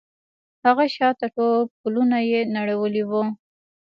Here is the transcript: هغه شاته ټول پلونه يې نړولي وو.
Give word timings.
هغه 0.65 0.85
شاته 0.95 1.25
ټول 1.35 1.57
پلونه 1.81 2.17
يې 2.29 2.39
نړولي 2.55 3.03
وو. 3.09 3.23